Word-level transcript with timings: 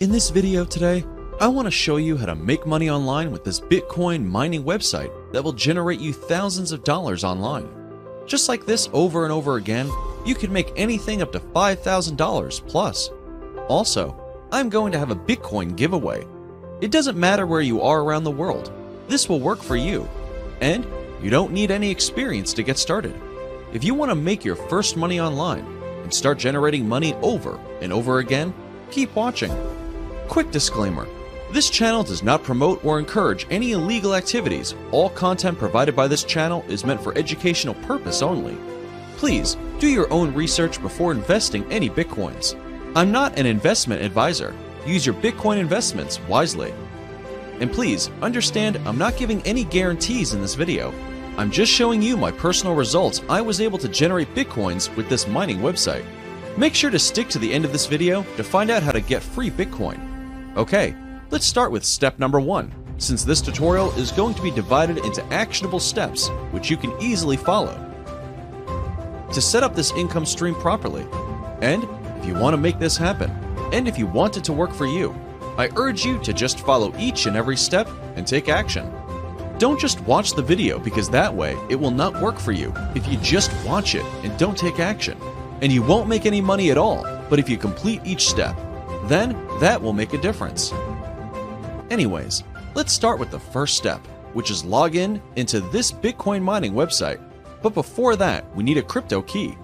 In 0.00 0.10
this 0.10 0.30
video 0.30 0.64
today, 0.64 1.04
I 1.42 1.48
want 1.48 1.66
to 1.66 1.70
show 1.70 1.98
you 1.98 2.16
how 2.16 2.24
to 2.24 2.34
make 2.34 2.64
money 2.64 2.88
online 2.88 3.30
with 3.30 3.44
this 3.44 3.60
Bitcoin 3.60 4.24
mining 4.24 4.64
website 4.64 5.12
that 5.34 5.44
will 5.44 5.52
generate 5.52 6.00
you 6.00 6.14
thousands 6.14 6.72
of 6.72 6.84
dollars 6.84 7.22
online. 7.22 7.68
Just 8.24 8.48
like 8.48 8.64
this 8.64 8.88
over 8.94 9.24
and 9.24 9.32
over 9.32 9.56
again, 9.56 9.90
you 10.24 10.34
can 10.34 10.50
make 10.50 10.72
anything 10.74 11.20
up 11.20 11.32
to 11.32 11.38
$5,000 11.38 12.66
plus. 12.66 13.10
Also, 13.68 14.18
I'm 14.50 14.70
going 14.70 14.90
to 14.92 14.98
have 14.98 15.10
a 15.10 15.14
Bitcoin 15.14 15.76
giveaway. 15.76 16.26
It 16.80 16.92
doesn't 16.92 17.20
matter 17.20 17.46
where 17.46 17.60
you 17.60 17.82
are 17.82 18.00
around 18.00 18.24
the 18.24 18.30
world, 18.30 18.72
this 19.06 19.28
will 19.28 19.40
work 19.40 19.60
for 19.60 19.76
you. 19.76 20.08
And 20.62 20.86
you 21.22 21.28
don't 21.28 21.52
need 21.52 21.70
any 21.70 21.90
experience 21.90 22.54
to 22.54 22.62
get 22.62 22.78
started. 22.78 23.20
If 23.74 23.84
you 23.84 23.92
want 23.92 24.12
to 24.12 24.14
make 24.14 24.46
your 24.46 24.56
first 24.56 24.96
money 24.96 25.20
online 25.20 25.66
and 26.02 26.14
start 26.14 26.38
generating 26.38 26.88
money 26.88 27.12
over 27.20 27.60
and 27.82 27.92
over 27.92 28.20
again, 28.20 28.54
keep 28.90 29.14
watching. 29.14 29.52
Quick 30.30 30.52
disclaimer 30.52 31.08
this 31.50 31.68
channel 31.68 32.04
does 32.04 32.22
not 32.22 32.44
promote 32.44 32.84
or 32.84 33.00
encourage 33.00 33.48
any 33.50 33.72
illegal 33.72 34.14
activities. 34.14 34.76
All 34.92 35.10
content 35.10 35.58
provided 35.58 35.96
by 35.96 36.06
this 36.06 36.22
channel 36.22 36.64
is 36.68 36.84
meant 36.84 37.02
for 37.02 37.18
educational 37.18 37.74
purpose 37.74 38.22
only. 38.22 38.56
Please 39.16 39.56
do 39.80 39.88
your 39.88 40.08
own 40.12 40.32
research 40.32 40.80
before 40.80 41.10
investing 41.10 41.64
any 41.72 41.90
bitcoins. 41.90 42.54
I'm 42.94 43.10
not 43.10 43.36
an 43.40 43.46
investment 43.46 44.02
advisor. 44.02 44.54
Use 44.86 45.04
your 45.04 45.16
bitcoin 45.16 45.58
investments 45.58 46.20
wisely. 46.28 46.72
And 47.58 47.72
please 47.72 48.08
understand 48.22 48.78
I'm 48.86 48.98
not 48.98 49.16
giving 49.16 49.42
any 49.42 49.64
guarantees 49.64 50.32
in 50.32 50.40
this 50.40 50.54
video. 50.54 50.94
I'm 51.38 51.50
just 51.50 51.72
showing 51.72 52.00
you 52.00 52.16
my 52.16 52.30
personal 52.30 52.76
results 52.76 53.20
I 53.28 53.40
was 53.40 53.60
able 53.60 53.78
to 53.78 53.88
generate 53.88 54.32
bitcoins 54.36 54.94
with 54.94 55.08
this 55.08 55.26
mining 55.26 55.58
website. 55.58 56.04
Make 56.56 56.76
sure 56.76 56.90
to 56.90 56.98
stick 57.00 57.28
to 57.30 57.40
the 57.40 57.52
end 57.52 57.64
of 57.64 57.72
this 57.72 57.88
video 57.88 58.22
to 58.36 58.44
find 58.44 58.70
out 58.70 58.84
how 58.84 58.92
to 58.92 59.00
get 59.00 59.24
free 59.24 59.50
bitcoin. 59.50 60.09
Okay, 60.56 60.96
let's 61.30 61.46
start 61.46 61.70
with 61.70 61.84
step 61.84 62.18
number 62.18 62.40
one, 62.40 62.74
since 62.98 63.22
this 63.22 63.40
tutorial 63.40 63.92
is 63.92 64.10
going 64.10 64.34
to 64.34 64.42
be 64.42 64.50
divided 64.50 64.98
into 64.98 65.24
actionable 65.26 65.78
steps 65.78 66.28
which 66.50 66.68
you 66.68 66.76
can 66.76 66.92
easily 67.00 67.36
follow. 67.36 67.78
To 69.32 69.40
set 69.40 69.62
up 69.62 69.76
this 69.76 69.92
income 69.92 70.26
stream 70.26 70.56
properly, 70.56 71.06
and 71.62 71.84
if 72.18 72.26
you 72.26 72.34
want 72.34 72.54
to 72.54 72.60
make 72.60 72.80
this 72.80 72.96
happen, 72.96 73.30
and 73.72 73.86
if 73.86 73.96
you 73.96 74.08
want 74.08 74.38
it 74.38 74.44
to 74.44 74.52
work 74.52 74.72
for 74.72 74.86
you, 74.86 75.14
I 75.56 75.68
urge 75.76 76.04
you 76.04 76.18
to 76.18 76.32
just 76.32 76.58
follow 76.58 76.92
each 76.98 77.26
and 77.26 77.36
every 77.36 77.56
step 77.56 77.88
and 78.16 78.26
take 78.26 78.48
action. 78.48 78.92
Don't 79.58 79.78
just 79.78 80.00
watch 80.00 80.32
the 80.32 80.42
video 80.42 80.80
because 80.80 81.08
that 81.10 81.32
way 81.32 81.56
it 81.68 81.76
will 81.76 81.92
not 81.92 82.20
work 82.20 82.40
for 82.40 82.50
you 82.50 82.74
if 82.96 83.06
you 83.06 83.18
just 83.18 83.52
watch 83.64 83.94
it 83.94 84.04
and 84.24 84.36
don't 84.36 84.58
take 84.58 84.80
action. 84.80 85.16
And 85.60 85.70
you 85.70 85.84
won't 85.84 86.08
make 86.08 86.26
any 86.26 86.40
money 86.40 86.72
at 86.72 86.78
all, 86.78 87.04
but 87.28 87.38
if 87.38 87.48
you 87.48 87.56
complete 87.56 88.00
each 88.04 88.28
step, 88.28 88.56
then 89.04 89.32
that 89.60 89.80
will 89.80 89.92
make 89.92 90.12
a 90.12 90.18
difference. 90.18 90.72
Anyways, 91.90 92.44
let's 92.74 92.92
start 92.92 93.18
with 93.18 93.30
the 93.30 93.38
first 93.38 93.76
step, 93.76 94.04
which 94.32 94.50
is 94.50 94.64
log 94.64 94.94
in 94.94 95.20
into 95.36 95.60
this 95.60 95.90
Bitcoin 95.90 96.42
mining 96.42 96.72
website. 96.72 97.20
But 97.62 97.74
before 97.74 98.16
that, 98.16 98.44
we 98.54 98.62
need 98.62 98.78
a 98.78 98.82
crypto 98.82 99.22
key. 99.22 99.56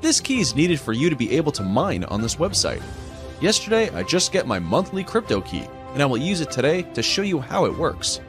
This 0.00 0.20
key 0.20 0.40
is 0.40 0.54
needed 0.54 0.80
for 0.80 0.92
you 0.92 1.10
to 1.10 1.16
be 1.16 1.32
able 1.32 1.52
to 1.52 1.62
mine 1.62 2.04
on 2.04 2.20
this 2.20 2.36
website. 2.36 2.82
Yesterday, 3.40 3.90
I 3.90 4.02
just 4.02 4.32
get 4.32 4.46
my 4.46 4.58
monthly 4.58 5.02
crypto 5.02 5.40
key, 5.40 5.66
and 5.92 6.02
I 6.02 6.06
will 6.06 6.18
use 6.18 6.40
it 6.40 6.50
today 6.50 6.82
to 6.94 7.02
show 7.02 7.22
you 7.22 7.40
how 7.40 7.64
it 7.64 7.76
works. 7.76 8.20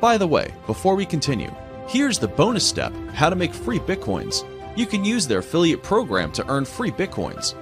By 0.00 0.18
the 0.18 0.26
way, 0.26 0.52
before 0.66 0.94
we 0.94 1.06
continue, 1.06 1.54
here's 1.88 2.18
the 2.18 2.28
bonus 2.28 2.66
step 2.66 2.92
how 3.14 3.30
to 3.30 3.36
make 3.36 3.54
free 3.54 3.78
bitcoins. 3.78 4.44
You 4.76 4.86
can 4.86 5.04
use 5.04 5.26
their 5.26 5.38
affiliate 5.38 5.82
program 5.82 6.32
to 6.32 6.46
earn 6.48 6.64
free 6.64 6.90
bitcoins. 6.90 7.54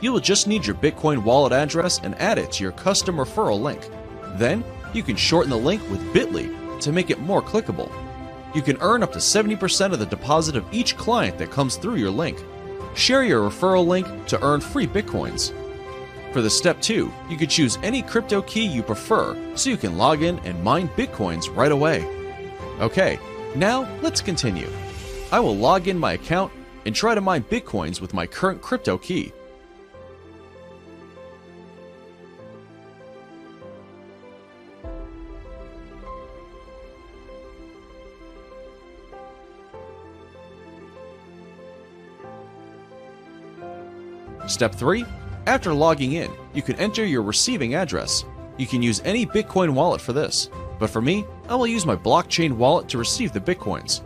You 0.00 0.12
will 0.12 0.20
just 0.20 0.46
need 0.46 0.64
your 0.64 0.76
Bitcoin 0.76 1.22
wallet 1.22 1.52
address 1.52 2.00
and 2.02 2.14
add 2.16 2.38
it 2.38 2.52
to 2.52 2.62
your 2.62 2.72
custom 2.72 3.16
referral 3.16 3.60
link. 3.60 3.88
Then, 4.38 4.64
you 4.94 5.02
can 5.02 5.16
shorten 5.16 5.50
the 5.50 5.56
link 5.56 5.82
with 5.90 6.12
bit.ly 6.12 6.78
to 6.80 6.92
make 6.92 7.10
it 7.10 7.20
more 7.20 7.42
clickable. 7.42 7.92
You 8.54 8.62
can 8.62 8.78
earn 8.80 9.02
up 9.02 9.12
to 9.12 9.18
70% 9.18 9.92
of 9.92 9.98
the 9.98 10.06
deposit 10.06 10.56
of 10.56 10.64
each 10.72 10.96
client 10.96 11.38
that 11.38 11.50
comes 11.50 11.76
through 11.76 11.96
your 11.96 12.10
link. 12.10 12.42
Share 12.94 13.22
your 13.22 13.48
referral 13.48 13.86
link 13.86 14.06
to 14.26 14.42
earn 14.42 14.60
free 14.60 14.86
bitcoins. 14.86 15.52
For 16.32 16.40
the 16.40 16.50
step 16.50 16.80
2, 16.80 17.12
you 17.28 17.36
can 17.36 17.48
choose 17.48 17.78
any 17.82 18.02
crypto 18.02 18.40
key 18.42 18.64
you 18.64 18.82
prefer 18.82 19.36
so 19.54 19.70
you 19.70 19.76
can 19.76 19.98
log 19.98 20.22
in 20.22 20.38
and 20.40 20.62
mine 20.64 20.88
bitcoins 20.96 21.54
right 21.54 21.72
away. 21.72 22.06
Okay, 22.80 23.18
now 23.54 23.88
let's 24.00 24.20
continue. 24.20 24.68
I 25.30 25.40
will 25.40 25.56
log 25.56 25.88
in 25.88 25.98
my 25.98 26.14
account 26.14 26.52
and 26.86 26.94
try 26.94 27.14
to 27.14 27.20
mine 27.20 27.44
bitcoins 27.44 28.00
with 28.00 28.14
my 28.14 28.26
current 28.26 28.62
crypto 28.62 28.96
key. 28.96 29.32
Step 44.50 44.74
3 44.74 45.06
After 45.46 45.72
logging 45.72 46.14
in, 46.14 46.28
you 46.54 46.60
can 46.60 46.74
enter 46.76 47.04
your 47.04 47.22
receiving 47.22 47.76
address. 47.76 48.24
You 48.58 48.66
can 48.66 48.82
use 48.82 49.00
any 49.04 49.24
Bitcoin 49.24 49.70
wallet 49.70 50.00
for 50.00 50.12
this, 50.12 50.50
but 50.80 50.90
for 50.90 51.00
me, 51.00 51.24
I 51.48 51.54
will 51.54 51.68
use 51.68 51.86
my 51.86 51.94
blockchain 51.94 52.52
wallet 52.56 52.88
to 52.88 52.98
receive 52.98 53.32
the 53.32 53.40
Bitcoins. 53.40 54.02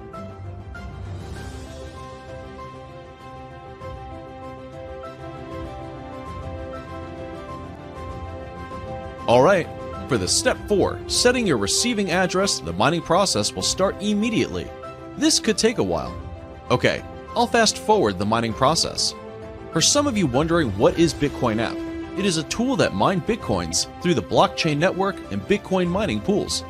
Alright, 9.26 9.66
for 10.10 10.18
the 10.18 10.28
step 10.28 10.58
4, 10.68 11.00
setting 11.06 11.46
your 11.46 11.56
receiving 11.56 12.10
address, 12.10 12.58
the 12.58 12.74
mining 12.74 13.00
process 13.00 13.54
will 13.54 13.62
start 13.62 13.96
immediately. 14.02 14.70
This 15.16 15.40
could 15.40 15.56
take 15.56 15.78
a 15.78 15.82
while. 15.82 16.14
Okay, 16.70 17.02
I'll 17.34 17.46
fast 17.46 17.78
forward 17.78 18.18
the 18.18 18.26
mining 18.26 18.52
process. 18.52 19.14
For 19.74 19.80
some 19.80 20.06
of 20.06 20.16
you 20.16 20.28
wondering 20.28 20.70
what 20.78 21.00
is 21.00 21.12
Bitcoin 21.12 21.60
app, 21.60 21.76
it 22.16 22.24
is 22.24 22.36
a 22.36 22.44
tool 22.44 22.76
that 22.76 22.94
mine 22.94 23.20
bitcoins 23.20 23.88
through 24.00 24.14
the 24.14 24.22
blockchain 24.22 24.78
network 24.78 25.16
and 25.32 25.42
Bitcoin 25.42 25.88
mining 25.88 26.20
pools. 26.20 26.62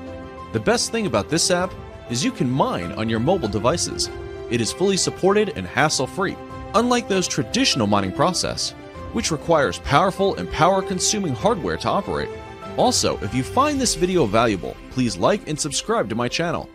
The 0.54 0.60
best 0.60 0.90
thing 0.90 1.04
about 1.04 1.28
this 1.28 1.50
app 1.50 1.70
is 2.08 2.24
you 2.24 2.32
can 2.32 2.50
mine 2.50 2.92
on 2.92 3.10
your 3.10 3.20
mobile 3.20 3.48
devices. 3.48 4.08
It 4.50 4.62
is 4.62 4.72
fully 4.72 4.96
supported 4.96 5.50
and 5.50 5.66
hassle-free, 5.66 6.34
unlike 6.74 7.06
those 7.06 7.28
traditional 7.28 7.86
mining 7.86 8.12
process, 8.12 8.70
which 9.12 9.30
requires 9.30 9.80
powerful 9.80 10.36
and 10.36 10.50
power-consuming 10.50 11.34
hardware 11.34 11.76
to 11.76 11.88
operate. 11.90 12.30
Also, 12.78 13.18
if 13.18 13.34
you 13.34 13.42
find 13.42 13.78
this 13.78 13.94
video 13.94 14.24
valuable, 14.24 14.74
please 14.92 15.18
like 15.18 15.46
and 15.46 15.60
subscribe 15.60 16.08
to 16.08 16.14
my 16.14 16.26
channel. 16.26 16.70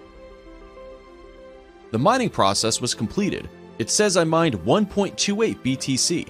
The 1.90 1.97
mining 1.97 2.29
process 2.29 2.79
was 2.79 2.94
completed 2.94 3.50
it 3.79 3.90
says 3.90 4.17
I 4.17 4.25
mined 4.25 4.56
1.28 4.56 5.57
BTC. 5.62 6.29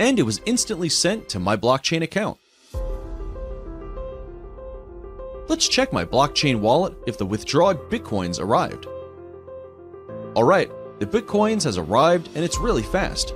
And 0.00 0.18
it 0.18 0.22
was 0.22 0.40
instantly 0.46 0.88
sent 0.88 1.28
to 1.28 1.38
my 1.38 1.56
blockchain 1.56 2.02
account. 2.02 2.38
Let's 5.48 5.68
check 5.68 5.92
my 5.92 6.04
blockchain 6.04 6.60
wallet 6.60 6.94
if 7.06 7.18
the 7.18 7.26
withdrawn 7.26 7.76
bitcoins 7.76 8.40
arrived. 8.40 8.86
Alright, 10.34 10.70
the 11.00 11.06
bitcoins 11.06 11.64
has 11.64 11.76
arrived 11.78 12.28
and 12.34 12.44
it's 12.44 12.58
really 12.58 12.82
fast. 12.82 13.34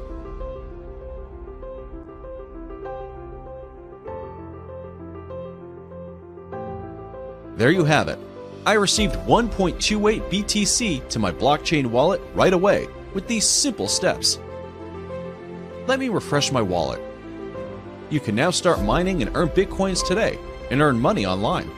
There 7.57 7.71
you 7.71 7.85
have 7.85 8.09
it. 8.09 8.19
I 8.65 8.75
received 8.75 9.17
1.28 9.17 10.31
BTC 10.31 11.09
to 11.09 11.19
my 11.19 11.33
blockchain 11.33 11.87
wallet 11.87 12.21
right 12.33 12.53
away 12.53 12.87
with 13.13 13.27
these 13.27 13.45
simple 13.45 13.89
steps. 13.89 14.39
Let 15.89 15.99
me 15.99 16.09
refresh 16.09 16.53
my 16.53 16.63
wallet. 16.63 17.03
You 18.09 18.21
can 18.21 18.37
now 18.37 18.53
start 18.53 18.81
mining 18.83 19.21
and 19.21 19.35
earn 19.35 19.49
bitcoins 19.49 20.07
today 20.07 20.39
and 20.71 20.81
earn 20.81 21.01
money 21.01 21.27
online. 21.27 21.69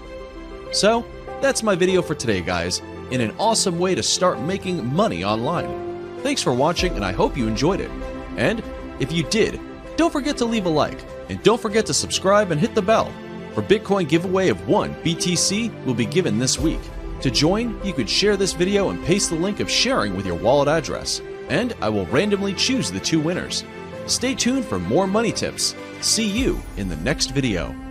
So, 0.72 1.06
that's 1.40 1.62
my 1.62 1.74
video 1.74 2.02
for 2.02 2.14
today, 2.14 2.42
guys, 2.42 2.82
in 3.10 3.22
an 3.22 3.34
awesome 3.38 3.78
way 3.78 3.94
to 3.94 4.02
start 4.02 4.40
making 4.42 4.84
money 4.94 5.24
online. 5.24 6.18
Thanks 6.22 6.42
for 6.42 6.52
watching, 6.52 6.96
and 6.96 7.04
I 7.04 7.12
hope 7.12 7.34
you 7.34 7.48
enjoyed 7.48 7.80
it. 7.80 7.90
And 8.36 8.62
if 9.00 9.10
you 9.10 9.22
did, 9.24 9.58
don't 9.96 10.12
forget 10.12 10.36
to 10.38 10.44
leave 10.44 10.66
a 10.66 10.70
like, 10.70 11.02
and 11.30 11.42
don't 11.42 11.60
forget 11.60 11.86
to 11.86 11.94
subscribe 11.94 12.50
and 12.50 12.60
hit 12.60 12.74
the 12.74 12.82
bell 12.82 13.10
for 13.54 13.62
Bitcoin 13.62 14.08
giveaway 14.08 14.48
of 14.48 14.66
1 14.66 14.94
BTC 14.96 15.84
will 15.84 15.94
be 15.94 16.06
given 16.06 16.38
this 16.38 16.58
week. 16.58 16.80
To 17.20 17.30
join, 17.30 17.80
you 17.84 17.92
could 17.92 18.10
share 18.10 18.36
this 18.36 18.52
video 18.52 18.90
and 18.90 19.02
paste 19.04 19.30
the 19.30 19.36
link 19.36 19.60
of 19.60 19.70
sharing 19.70 20.16
with 20.16 20.26
your 20.26 20.34
wallet 20.34 20.68
address, 20.68 21.20
and 21.48 21.72
I 21.80 21.88
will 21.88 22.06
randomly 22.06 22.54
choose 22.54 22.90
the 22.90 23.00
two 23.00 23.20
winners. 23.20 23.64
Stay 24.06 24.34
tuned 24.34 24.64
for 24.64 24.78
more 24.78 25.06
money 25.06 25.32
tips. 25.32 25.74
See 26.00 26.28
you 26.28 26.60
in 26.76 26.88
the 26.88 26.96
next 26.96 27.30
video. 27.30 27.83